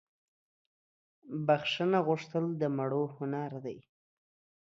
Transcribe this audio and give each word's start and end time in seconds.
بخښنه 1.45 1.99
غوښتل 2.07 2.45
دمړو 2.61 3.03
هنردي 3.17 3.79